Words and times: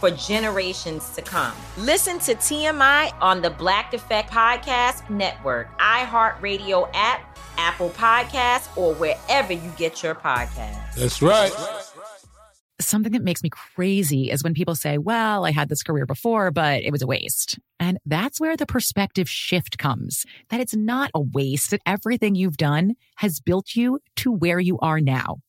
for 0.00 0.10
generations 0.10 1.10
to 1.10 1.22
come. 1.22 1.54
Listen 1.76 2.18
to 2.20 2.34
TMI 2.34 3.12
on 3.20 3.42
the 3.42 3.50
Black 3.50 3.94
Effect 3.94 4.30
Podcast 4.30 5.08
Network, 5.10 5.78
iHeartRadio 5.78 6.90
app, 6.94 7.38
Apple 7.58 7.90
Podcasts, 7.90 8.74
or 8.76 8.94
wherever 8.94 9.52
you 9.52 9.70
get 9.76 10.02
your 10.02 10.14
podcasts. 10.14 10.94
That's 10.96 11.20
right. 11.20 11.52
Something 12.80 13.12
that 13.12 13.22
makes 13.22 13.42
me 13.42 13.50
crazy 13.50 14.30
is 14.30 14.42
when 14.42 14.54
people 14.54 14.74
say, 14.74 14.96
well, 14.96 15.44
I 15.44 15.50
had 15.50 15.68
this 15.68 15.82
career 15.82 16.06
before, 16.06 16.50
but 16.50 16.82
it 16.82 16.90
was 16.90 17.02
a 17.02 17.06
waste. 17.06 17.58
And 17.78 17.98
that's 18.06 18.40
where 18.40 18.56
the 18.56 18.64
perspective 18.64 19.28
shift 19.28 19.76
comes 19.76 20.24
that 20.48 20.60
it's 20.60 20.74
not 20.74 21.10
a 21.14 21.20
waste, 21.20 21.72
that 21.72 21.82
everything 21.84 22.34
you've 22.34 22.56
done 22.56 22.94
has 23.16 23.38
built 23.38 23.76
you 23.76 24.00
to 24.16 24.32
where 24.32 24.58
you 24.60 24.78
are 24.78 24.98
now. 24.98 25.40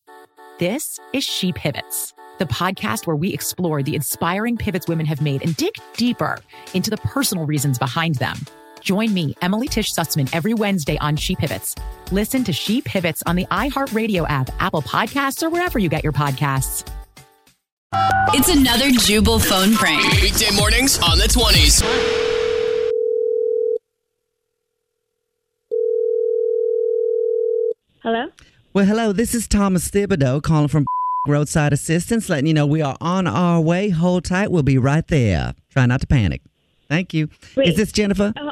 This 0.59 0.99
is 1.13 1.23
She 1.23 1.53
Pivots, 1.53 2.13
the 2.41 2.45
podcast 2.47 3.05
where 3.05 3.15
we 3.15 3.31
explore 3.31 3.83
the 3.83 3.93
inspiring 3.93 4.57
pivots 4.57 4.87
women 4.87 5.05
have 5.05 5.21
made 5.21 5.43
and 5.43 5.55
dig 5.57 5.75
deeper 5.95 6.39
into 6.73 6.89
the 6.89 6.97
personal 6.97 7.45
reasons 7.45 7.77
behind 7.77 8.15
them. 8.15 8.35
Join 8.79 9.13
me, 9.13 9.35
Emily 9.43 9.67
Tish 9.67 9.93
Sussman, 9.93 10.27
every 10.33 10.55
Wednesday 10.55 10.97
on 10.97 11.15
She 11.15 11.35
Pivots. 11.35 11.75
Listen 12.11 12.43
to 12.45 12.51
She 12.51 12.81
Pivots 12.81 13.21
on 13.27 13.35
the 13.35 13.45
iHeartRadio 13.45 14.27
app, 14.27 14.49
Apple 14.59 14.81
Podcasts, 14.81 15.43
or 15.43 15.51
wherever 15.51 15.77
you 15.77 15.87
get 15.87 16.03
your 16.03 16.13
podcasts. 16.13 16.91
It's 18.33 18.49
another 18.49 18.89
Jubal 18.89 19.37
phone 19.37 19.73
prank. 19.75 20.03
Weekday 20.19 20.49
mornings 20.55 20.97
on 20.97 21.19
the 21.19 21.25
20s. 21.25 21.83
Hello? 28.01 28.29
Well, 28.73 28.85
hello. 28.85 29.13
This 29.13 29.35
is 29.35 29.47
Thomas 29.47 29.91
Thibodeau 29.91 30.41
calling 30.41 30.69
from 30.69 30.87
Roadside 31.27 31.71
Assistance, 31.71 32.29
letting 32.29 32.47
you 32.47 32.53
know 32.53 32.65
we 32.65 32.81
are 32.81 32.97
on 32.99 33.27
our 33.27 33.61
way. 33.61 33.89
Hold 33.89 34.25
tight. 34.25 34.51
We'll 34.51 34.63
be 34.63 34.79
right 34.79 35.07
there. 35.07 35.53
Try 35.69 35.85
not 35.85 36.01
to 36.01 36.07
panic. 36.07 36.41
Thank 36.89 37.13
you. 37.13 37.29
Wait. 37.55 37.69
Is 37.69 37.75
this 37.77 37.91
Jennifer? 37.91 38.33
Oh, 38.37 38.49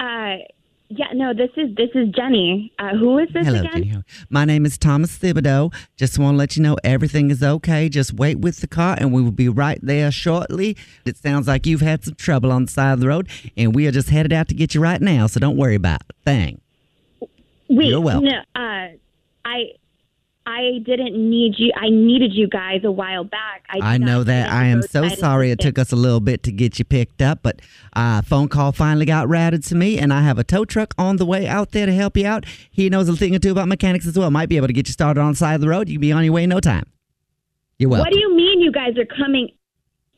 uh, 0.00 0.36
yeah, 0.88 1.06
no, 1.14 1.32
this 1.34 1.50
is 1.56 1.74
this 1.76 1.90
is 1.94 2.08
Jenny. 2.08 2.72
Uh, 2.78 2.96
who 2.96 3.18
is 3.18 3.28
this 3.34 3.46
Hello, 3.46 3.60
again? 3.60 3.72
Jenny. 3.84 4.02
My 4.30 4.44
name 4.46 4.64
is 4.64 4.78
Thomas 4.78 5.16
Thibodeau. 5.18 5.72
Just 5.96 6.18
want 6.18 6.34
to 6.34 6.38
let 6.38 6.56
you 6.56 6.62
know 6.62 6.76
everything 6.82 7.30
is 7.30 7.42
okay. 7.42 7.88
Just 7.90 8.14
wait 8.14 8.38
with 8.40 8.60
the 8.60 8.66
car 8.66 8.96
and 8.98 9.12
we 9.12 9.22
will 9.22 9.30
be 9.30 9.48
right 9.50 9.78
there 9.82 10.10
shortly. 10.10 10.76
It 11.04 11.16
sounds 11.18 11.46
like 11.46 11.66
you've 11.66 11.80
had 11.82 12.04
some 12.04 12.14
trouble 12.14 12.50
on 12.52 12.64
the 12.64 12.70
side 12.70 12.92
of 12.92 13.00
the 13.00 13.08
road 13.08 13.28
and 13.56 13.74
we 13.74 13.86
are 13.86 13.90
just 13.92 14.08
headed 14.10 14.32
out 14.32 14.48
to 14.48 14.54
get 14.54 14.74
you 14.74 14.80
right 14.80 15.00
now, 15.00 15.26
so 15.26 15.40
don't 15.40 15.56
worry 15.58 15.74
about 15.76 16.00
a 16.10 16.14
thing. 16.24 16.60
Wait, 17.68 17.88
You're 17.88 18.00
welcome. 18.00 18.24
no, 18.28 18.38
uh, 18.54 18.88
I 19.44 19.72
I 20.44 20.80
didn't 20.84 21.14
need 21.14 21.54
you. 21.56 21.72
I 21.76 21.88
needed 21.88 22.32
you 22.34 22.48
guys 22.48 22.80
a 22.84 22.90
while 22.90 23.22
back. 23.24 23.64
I, 23.70 23.94
I 23.94 23.98
know 23.98 24.24
that. 24.24 24.50
I 24.50 24.64
am 24.66 24.82
so 24.82 25.08
sorry 25.08 25.50
it 25.50 25.60
took 25.60 25.78
us 25.78 25.92
a 25.92 25.96
little 25.96 26.20
bit 26.20 26.42
to 26.44 26.52
get 26.52 26.78
you 26.78 26.84
picked 26.84 27.22
up, 27.22 27.40
but 27.42 27.60
uh, 27.94 28.22
phone 28.22 28.48
call 28.48 28.72
finally 28.72 29.06
got 29.06 29.28
routed 29.28 29.62
to 29.64 29.74
me, 29.76 29.98
and 29.98 30.12
I 30.12 30.22
have 30.22 30.38
a 30.38 30.44
tow 30.44 30.64
truck 30.64 30.94
on 30.98 31.16
the 31.16 31.26
way 31.26 31.46
out 31.46 31.70
there 31.70 31.86
to 31.86 31.92
help 31.92 32.16
you 32.16 32.26
out. 32.26 32.44
He 32.70 32.90
knows 32.90 33.08
a 33.08 33.16
thing 33.16 33.34
or 33.36 33.38
two 33.38 33.52
about 33.52 33.68
mechanics 33.68 34.06
as 34.06 34.18
well. 34.18 34.30
Might 34.30 34.48
be 34.48 34.56
able 34.56 34.66
to 34.66 34.72
get 34.72 34.88
you 34.88 34.92
started 34.92 35.20
on 35.20 35.32
the 35.32 35.36
side 35.36 35.54
of 35.54 35.60
the 35.60 35.68
road. 35.68 35.88
You 35.88 35.94
can 35.94 36.00
be 36.00 36.12
on 36.12 36.24
your 36.24 36.32
way 36.32 36.42
in 36.44 36.50
no 36.50 36.60
time. 36.60 36.84
You're 37.78 37.90
welcome. 37.90 38.06
What 38.06 38.12
do 38.12 38.18
you 38.18 38.34
mean 38.34 38.60
you 38.60 38.72
guys 38.72 38.98
are 38.98 39.06
coming? 39.06 39.48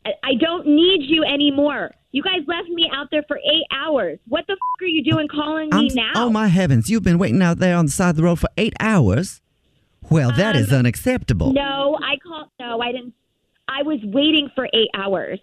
I- 0.06 0.34
don't 0.38 0.66
need 0.66 1.02
you 1.08 1.24
anymore. 1.24 1.90
You 2.12 2.22
guys 2.22 2.40
left 2.46 2.68
me 2.68 2.90
out 2.94 3.08
there 3.10 3.24
for 3.26 3.38
eight 3.38 3.64
hours. 3.72 4.18
What 4.28 4.46
the 4.46 4.52
f- 4.52 4.82
are 4.82 4.86
you 4.86 5.02
doing 5.02 5.28
calling 5.28 5.70
me 5.70 5.76
I'm- 5.76 5.94
now? 5.94 6.12
Oh 6.14 6.30
my 6.30 6.48
heavens! 6.48 6.90
You've 6.90 7.02
been 7.02 7.18
waiting 7.18 7.40
out 7.42 7.58
there 7.58 7.76
on 7.76 7.86
the 7.86 7.92
side 7.92 8.10
of 8.10 8.16
the 8.16 8.22
road 8.22 8.38
for 8.38 8.48
eight 8.56 8.74
hours. 8.80 9.40
Well, 10.10 10.32
that 10.32 10.56
is 10.56 10.72
Um, 10.72 10.80
unacceptable. 10.80 11.52
No, 11.52 11.98
I 12.02 12.16
called. 12.18 12.48
No, 12.60 12.80
I 12.80 12.92
didn't. 12.92 13.14
I 13.68 13.82
was 13.82 13.98
waiting 14.04 14.50
for 14.54 14.66
eight 14.72 14.88
hours. 14.94 15.38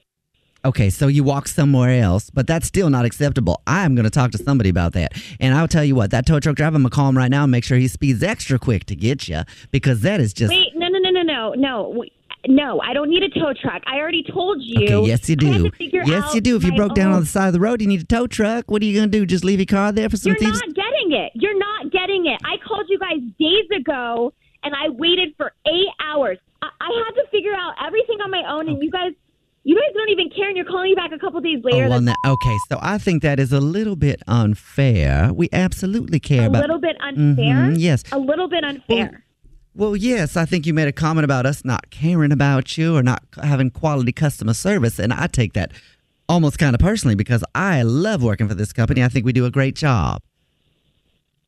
Okay, 0.64 0.92
so 0.92 1.08
you 1.08 1.24
walk 1.24 1.48
somewhere 1.48 2.00
else, 2.04 2.30
but 2.30 2.46
that's 2.46 2.68
still 2.68 2.92
not 2.92 3.04
acceptable. 3.04 3.62
I'm 3.66 3.96
going 3.96 4.04
to 4.04 4.12
talk 4.12 4.30
to 4.32 4.38
somebody 4.38 4.70
about 4.70 4.94
that. 4.94 5.14
And 5.40 5.56
I'll 5.56 5.68
tell 5.68 5.84
you 5.84 5.96
what, 5.96 6.12
that 6.12 6.28
tow 6.28 6.40
truck 6.40 6.56
driver, 6.56 6.76
I'm 6.76 6.84
going 6.84 6.92
to 6.92 6.96
call 6.96 7.10
him 7.10 7.18
right 7.18 7.32
now 7.32 7.42
and 7.44 7.52
make 7.52 7.64
sure 7.64 7.80
he 7.80 7.88
speeds 7.88 8.22
extra 8.22 8.60
quick 8.60 8.86
to 8.86 8.96
get 8.96 9.28
you 9.28 9.42
because 9.72 10.02
that 10.02 10.20
is 10.20 10.34
just. 10.34 10.54
Wait, 10.54 10.68
no, 10.76 10.88
no, 10.88 11.00
no, 11.00 11.10
no, 11.10 11.24
no, 11.24 11.54
no. 11.56 12.04
No, 12.48 12.80
I 12.82 12.94
don't 12.94 13.10
need 13.10 13.22
a 13.22 13.30
tow 13.30 13.54
truck. 13.60 13.84
I 13.86 13.98
already 13.98 14.24
told 14.24 14.58
you. 14.64 14.84
Okay, 15.00 15.08
yes, 15.08 15.30
you 15.30 15.36
do. 15.36 15.70
Yes, 15.80 16.34
you 16.34 16.42
do. 16.42 16.56
If 16.56 16.64
you 16.64 16.74
broke 16.74 16.96
down 16.96 17.10
own- 17.10 17.14
on 17.16 17.20
the 17.22 17.28
side 17.28 17.46
of 17.48 17.54
the 17.54 17.60
road, 17.60 17.82
you 17.82 17.88
need 17.88 18.02
a 18.02 18.06
tow 18.06 18.26
truck. 18.26 18.70
What 18.70 18.82
are 18.82 18.86
you 18.86 18.96
going 18.98 19.12
to 19.12 19.16
do? 19.20 19.28
Just 19.28 19.44
leave 19.44 19.60
your 19.60 19.68
car 19.68 19.92
there 19.92 20.10
for 20.10 20.18
some 20.18 20.32
You're 20.32 20.40
thieves? 20.40 20.60
not 20.60 20.74
getting 20.74 21.12
it. 21.12 21.32
You're 21.36 21.58
not 21.58 21.92
getting 21.92 22.26
it. 22.26 22.40
I 22.44 22.58
called 22.68 22.86
you 22.90 22.98
guys 22.98 23.20
days 23.40 23.70
ago, 23.80 24.34
and 24.64 24.74
I 24.76 24.90
waited 24.90 25.34
for 25.38 25.54
eight 25.68 25.88
hours. 26.00 26.38
I, 26.62 26.70
I 26.80 27.04
had 27.06 27.22
to 27.22 27.28
figure 27.32 27.54
out 27.54 27.74
everything 27.86 28.20
on 28.22 28.32
my 28.32 28.44
own, 28.48 28.68
and 28.70 28.82
you 28.82 28.92
guys, 28.92 29.14
you 29.64 29.76
guys 29.76 29.94
don't 29.94 30.10
even 30.10 30.30
care, 30.30 30.48
and 30.48 30.56
you're 30.58 30.66
calling 30.66 30.92
me 30.92 30.96
back 30.96 31.12
a 31.12 31.20
couple 31.20 31.40
days 31.42 31.64
later. 31.64 31.86
Oh, 31.86 31.90
well, 32.02 32.16
okay, 32.34 32.58
so 32.70 32.80
I 32.82 32.98
think 32.98 33.22
that 33.24 33.40
is 33.40 33.52
a 33.52 33.60
little 33.60 33.96
bit 33.96 34.22
unfair. 34.28 35.32
We 35.34 35.50
absolutely 35.52 36.20
care 36.20 36.44
a 36.44 36.48
about. 36.48 36.60
A 36.60 36.62
little 36.62 36.80
bit 36.80 36.98
unfair. 37.02 37.56
Mhm, 37.56 37.76
yes. 37.78 38.04
a 38.12 38.20
little 38.20 38.48
bit 38.48 38.64
unfair. 38.64 39.24
Well, 39.74 39.96
yes, 39.96 40.36
I 40.36 40.46
think 40.46 40.66
you 40.66 40.74
made 40.74 40.90
a 40.90 40.92
comment 40.92 41.24
about 41.24 41.46
us 41.46 41.64
not 41.64 41.90
caring 41.92 42.34
about 42.34 42.78
you 42.78 42.96
or 42.96 43.02
not 43.02 43.24
having 43.42 43.72
quality 43.72 44.12
customer 44.12 44.54
service, 44.54 45.00
and 45.00 45.14
I 45.14 45.28
take 45.28 45.54
that 45.54 45.72
almost 46.28 46.60
kind 46.60 46.76
of 46.76 46.82
personally 46.82 47.16
because 47.16 47.44
I 47.56 47.84
love 47.84 48.22
working 48.22 48.48
for 48.50 48.54
this 48.54 48.74
company. 48.74 49.02
I 49.04 49.08
think 49.08 49.26
we 49.26 49.32
do 49.32 49.46
a 49.46 49.52
great 49.52 49.76
job, 49.76 50.22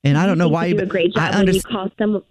and 0.05 0.17
I 0.17 0.25
don't 0.25 0.37
know 0.37 0.47
why 0.47 0.67
you 0.67 0.77
do 0.77 0.83
a 0.83 0.85
great 0.85 1.13
job 1.13 1.33
I 1.33 1.37
when 1.43 1.53
you 1.53 1.61
call 1.61 1.91
some. 1.97 2.23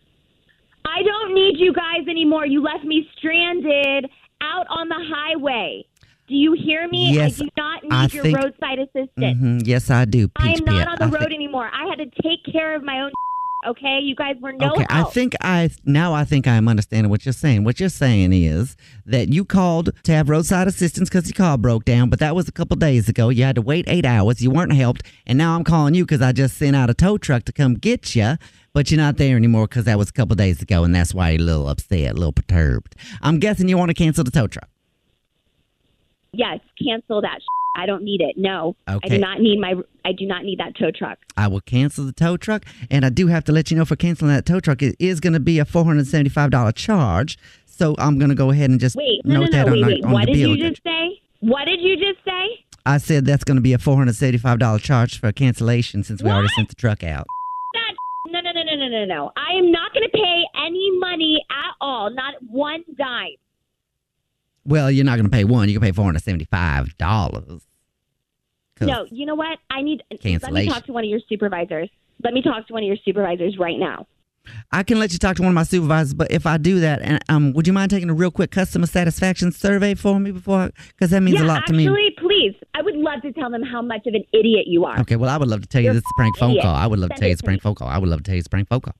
I 0.84 1.02
don't 1.02 1.34
need 1.34 1.58
you 1.58 1.72
guys 1.72 2.06
anymore. 2.08 2.46
You 2.46 2.62
left 2.62 2.84
me 2.84 3.08
stranded 3.16 4.10
out 4.42 4.66
on 4.68 4.88
the 4.88 4.98
highway. 4.98 5.84
Do 6.28 6.34
you 6.34 6.52
hear 6.52 6.88
me? 6.88 7.12
Yes, 7.14 7.40
I 7.40 7.44
do 7.44 7.50
not 7.56 7.82
need 7.82 7.92
I 7.92 8.06
your 8.06 8.22
think- 8.22 8.38
roadside 8.38 8.78
assistant. 8.78 9.38
hmm 9.38 9.58
Yes, 9.64 9.90
I 9.90 10.04
do. 10.04 10.30
I'm 10.36 10.64
not 10.64 10.78
Pit. 10.78 10.88
on 10.88 10.96
the 10.98 11.04
I 11.04 11.08
road 11.08 11.20
think- 11.28 11.34
anymore. 11.34 11.68
I 11.72 11.88
had 11.88 11.98
to 11.98 12.22
take 12.22 12.44
care 12.50 12.74
of 12.74 12.82
my 12.82 13.00
own. 13.00 13.10
Okay, 13.64 14.00
you 14.02 14.16
guys 14.16 14.34
were 14.40 14.52
no 14.52 14.72
okay, 14.72 14.84
I 14.90 15.04
think 15.04 15.36
I 15.40 15.70
now 15.84 16.12
I 16.14 16.24
think 16.24 16.48
I'm 16.48 16.66
understanding 16.66 17.10
what 17.10 17.24
you're 17.24 17.32
saying. 17.32 17.62
What 17.62 17.78
you're 17.78 17.90
saying 17.90 18.32
is 18.32 18.76
that 19.06 19.28
you 19.28 19.44
called 19.44 19.90
to 20.02 20.10
have 20.12 20.28
roadside 20.28 20.66
assistance 20.66 21.08
because 21.08 21.28
your 21.28 21.36
car 21.36 21.56
broke 21.56 21.84
down, 21.84 22.10
but 22.10 22.18
that 22.18 22.34
was 22.34 22.48
a 22.48 22.50
couple 22.50 22.74
days 22.74 23.08
ago. 23.08 23.28
You 23.28 23.44
had 23.44 23.54
to 23.54 23.62
wait 23.62 23.84
eight 23.86 24.04
hours. 24.04 24.42
You 24.42 24.50
weren't 24.50 24.72
helped, 24.72 25.02
and 25.28 25.38
now 25.38 25.54
I'm 25.54 25.62
calling 25.62 25.94
you 25.94 26.02
because 26.04 26.20
I 26.20 26.32
just 26.32 26.56
sent 26.58 26.74
out 26.74 26.90
a 26.90 26.94
tow 26.94 27.18
truck 27.18 27.44
to 27.44 27.52
come 27.52 27.74
get 27.74 28.16
you, 28.16 28.34
but 28.74 28.90
you're 28.90 28.98
not 28.98 29.16
there 29.18 29.36
anymore 29.36 29.66
because 29.66 29.84
that 29.84 29.98
was 29.98 30.08
a 30.08 30.12
couple 30.12 30.34
days 30.36 30.62
ago, 30.62 30.84
and 30.84 30.94
that's 30.94 31.12
why 31.14 31.30
you're 31.30 31.40
a 31.40 31.44
little 31.44 31.68
upset, 31.68 32.12
a 32.12 32.14
little 32.14 32.32
perturbed. 32.32 32.94
I'm 33.20 33.38
guessing 33.38 33.68
you 33.68 33.76
want 33.78 33.90
to 33.90 33.94
cancel 33.94 34.24
the 34.24 34.30
tow 34.30 34.46
truck. 34.46 34.68
yes, 36.32 36.60
cancel 36.82 37.20
that. 37.22 37.40
sh- 37.40 37.46
I 37.74 37.86
don't 37.86 38.02
need 38.04 38.20
it. 38.20 38.36
No, 38.36 38.76
I 38.86 38.98
do 39.08 39.16
not 39.18 39.40
need 39.40 39.58
my. 39.58 39.74
I 40.04 40.12
do 40.12 40.26
not 40.26 40.44
need 40.44 40.58
that 40.58 40.76
tow 40.76 40.90
truck. 40.90 41.18
I 41.38 41.48
will 41.48 41.62
cancel 41.62 42.04
the 42.04 42.12
tow 42.12 42.36
truck, 42.36 42.66
and 42.90 43.02
I 43.04 43.08
do 43.08 43.28
have 43.28 43.44
to 43.44 43.52
let 43.52 43.70
you 43.70 43.78
know 43.78 43.86
for 43.86 43.96
canceling 43.96 44.30
that 44.30 44.44
tow 44.44 44.60
truck, 44.60 44.82
it 44.82 44.94
is 44.98 45.20
going 45.20 45.32
to 45.32 45.40
be 45.40 45.58
a 45.58 45.64
$475 45.64 46.74
charge. 46.74 47.38
So 47.64 47.94
I'm 47.98 48.18
going 48.18 48.28
to 48.28 48.34
go 48.34 48.50
ahead 48.50 48.68
and 48.68 48.78
just 48.78 48.94
Wait, 48.94 49.22
no, 49.24 49.40
note 49.40 49.50
no, 49.52 49.56
that 49.58 49.66
no. 49.68 49.72
on, 49.72 49.86
Wait, 49.86 50.04
wait. 50.04 50.12
What 50.12 50.26
did 50.26 50.36
you 50.36 50.56
just 50.58 50.82
say? 50.84 51.20
What 51.40 51.64
did 51.64 51.80
you 51.80 51.96
just 51.96 52.22
say? 52.26 52.64
I 52.84 52.98
said 52.98 53.24
that's 53.24 53.44
going 53.44 53.56
to 53.56 53.62
be 53.62 53.72
a 53.72 53.78
$475 53.78 54.80
charge 54.82 55.18
for 55.18 55.32
cancellation 55.32 56.02
since 56.04 56.22
we 56.22 56.28
already 56.28 56.48
sent 56.48 56.68
the 56.68 56.74
truck 56.74 57.02
out. 57.02 57.26
No, 58.92 59.06
no. 59.06 59.32
I 59.36 59.56
am 59.56 59.72
not 59.72 59.94
going 59.94 60.02
to 60.04 60.10
pay 60.10 60.44
any 60.54 60.90
money 60.98 61.42
at 61.50 61.72
all. 61.80 62.10
Not 62.10 62.34
one 62.42 62.84
dime. 62.94 63.36
Well, 64.66 64.90
you're 64.90 65.06
not 65.06 65.16
going 65.16 65.24
to 65.24 65.30
pay 65.30 65.44
one. 65.44 65.70
You 65.70 65.80
can 65.80 65.92
pay 65.92 65.98
$475 65.98 67.62
No, 68.82 69.06
you 69.10 69.24
know 69.24 69.34
what? 69.34 69.58
I 69.70 69.80
need. 69.80 70.02
Let 70.10 70.52
me 70.52 70.68
talk 70.68 70.84
to 70.86 70.92
one 70.92 71.04
of 71.04 71.10
your 71.10 71.20
supervisors. 71.26 71.88
Let 72.22 72.34
me 72.34 72.42
talk 72.42 72.66
to 72.66 72.72
one 72.74 72.82
of 72.82 72.86
your 72.86 72.98
supervisors 73.02 73.56
right 73.58 73.78
now. 73.78 74.06
I 74.72 74.82
can 74.82 74.98
let 74.98 75.12
you 75.12 75.18
talk 75.18 75.36
to 75.36 75.42
one 75.42 75.50
of 75.50 75.54
my 75.54 75.62
supervisors, 75.62 76.14
but 76.14 76.30
if 76.30 76.46
I 76.46 76.56
do 76.56 76.80
that, 76.80 77.00
and 77.02 77.22
um, 77.28 77.52
would 77.52 77.66
you 77.66 77.72
mind 77.72 77.90
taking 77.90 78.10
a 78.10 78.14
real 78.14 78.30
quick 78.30 78.50
customer 78.50 78.86
satisfaction 78.86 79.52
survey 79.52 79.94
for 79.94 80.18
me 80.18 80.30
before? 80.32 80.70
Because 80.88 81.10
that 81.10 81.20
means 81.22 81.38
yeah, 81.38 81.46
a 81.46 81.48
lot 81.48 81.66
to 81.66 81.72
me. 81.72 81.86
actually, 81.86 82.10
please. 82.18 82.54
I 82.74 82.82
would 82.82 82.96
love 82.96 83.22
to 83.22 83.32
tell 83.32 83.50
them 83.50 83.62
how 83.62 83.82
much 83.82 84.06
of 84.06 84.14
an 84.14 84.24
idiot 84.32 84.66
you 84.66 84.84
are. 84.84 84.98
Okay, 85.00 85.16
well, 85.16 85.30
I 85.30 85.36
would 85.36 85.48
love 85.48 85.60
to 85.62 85.68
tell 85.68 85.80
you 85.80 85.86
You're 85.86 85.94
this 85.94 86.02
is 86.02 86.12
a 86.12 86.18
prank 86.18 86.36
phone 86.38 86.60
call. 86.60 86.74
I 86.74 86.86
would 86.86 86.98
love 86.98 87.10
to 87.10 87.16
tell 87.16 87.28
you 87.28 87.34
a 87.38 87.44
prank 87.44 87.62
phone 87.62 87.74
call. 87.74 87.88
I 87.88 87.98
would 87.98 88.08
love 88.08 88.20
to 88.20 88.24
tell 88.24 88.34
you 88.34 88.38
it's 88.40 88.46
a 88.46 88.50
prank 88.50 88.68
phone 88.68 88.80
call. 88.80 88.94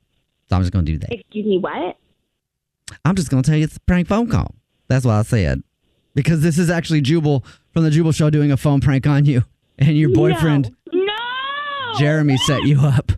So 0.48 0.56
I'm 0.56 0.62
just 0.62 0.72
going 0.72 0.84
to 0.84 0.92
do 0.92 0.98
that. 0.98 1.12
Excuse 1.12 1.46
me, 1.46 1.58
what? 1.58 1.96
I'm 3.04 3.16
just 3.16 3.30
going 3.30 3.42
to 3.42 3.48
tell 3.48 3.58
you 3.58 3.64
it's 3.64 3.76
a 3.76 3.80
prank 3.80 4.08
phone 4.08 4.28
call. 4.28 4.54
That's 4.88 5.04
what 5.04 5.14
I 5.14 5.22
said. 5.22 5.62
Because 6.14 6.42
this 6.42 6.58
is 6.58 6.68
actually 6.68 7.00
Jubal 7.00 7.44
from 7.72 7.84
the 7.84 7.90
Jubal 7.90 8.12
Show 8.12 8.28
doing 8.30 8.52
a 8.52 8.56
phone 8.56 8.80
prank 8.80 9.06
on 9.06 9.24
you. 9.24 9.44
And 9.78 9.96
your 9.96 10.10
boyfriend, 10.10 10.70
No. 10.92 11.02
no! 11.02 11.98
Jeremy, 11.98 12.36
set 12.36 12.62
you 12.64 12.80
up. 12.80 13.12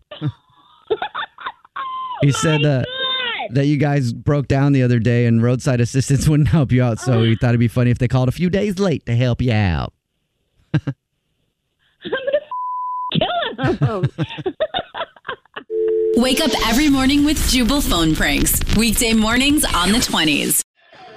He 2.25 2.33
said 2.33 2.65
uh, 2.65 2.79
God. 2.83 3.55
that 3.55 3.67
you 3.67 3.77
guys 3.77 4.13
broke 4.13 4.49
down 4.49 4.73
the 4.73 4.83
other 4.83 4.99
day 4.99 5.27
and 5.27 5.43
roadside 5.43 5.81
assistance 5.81 6.29
wouldn't 6.31 6.49
help 6.49 6.73
you 6.73 6.83
out. 6.83 6.99
So 6.99 7.23
he 7.23 7.37
thought 7.37 7.51
it'd 7.51 7.61
be 7.61 7.69
funny 7.69 7.91
if 7.91 7.99
they 7.99 8.09
called 8.09 8.29
a 8.29 8.33
few 8.33 8.51
days 8.51 8.79
late 8.79 9.07
to 9.07 9.15
help 9.15 9.41
you 9.41 9.53
out. 9.53 9.93
I'm 10.75 10.81
gonna 13.61 13.69
f- 13.71 13.79
kill 13.79 14.03
him. 14.03 14.11
Wake 16.17 16.41
up 16.41 16.51
every 16.69 16.89
morning 16.89 17.25
with 17.25 17.39
Jubal 17.51 17.81
phone 17.81 18.15
pranks. 18.15 18.61
Weekday 18.77 19.15
mornings 19.15 19.65
on 19.65 19.91
the 19.93 19.99
20s. 19.99 20.63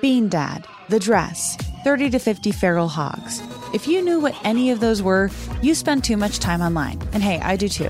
Bean 0.02 0.28
Dad, 0.28 0.68
The 0.90 1.00
Dress, 1.00 1.56
30 1.84 2.10
to 2.12 2.20
50 2.20 2.52
Feral 2.52 2.88
Hogs. 2.88 3.42
If 3.74 3.88
you 3.88 4.02
knew 4.02 4.20
what 4.20 4.36
any 4.44 4.72
of 4.72 4.80
those 4.80 5.02
were, 5.02 5.30
you 5.62 5.76
spend 5.76 6.04
too 6.04 6.18
much 6.18 6.40
time 6.40 6.62
online. 6.62 7.00
And 7.14 7.22
hey, 7.24 7.40
I 7.40 7.56
do 7.58 7.68
too. 7.68 7.90